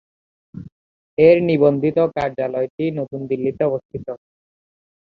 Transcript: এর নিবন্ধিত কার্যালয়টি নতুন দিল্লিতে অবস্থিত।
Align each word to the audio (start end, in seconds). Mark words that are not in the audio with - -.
এর 1.17 1.37
নিবন্ধিত 1.49 1.97
কার্যালয়টি 2.15 2.85
নতুন 2.99 3.21
দিল্লিতে 3.29 3.61
অবস্থিত। 3.65 4.07